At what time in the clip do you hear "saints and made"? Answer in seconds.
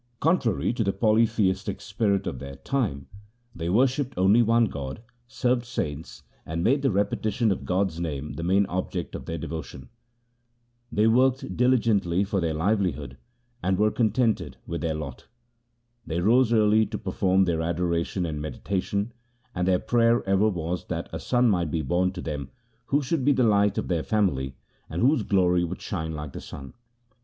5.63-6.81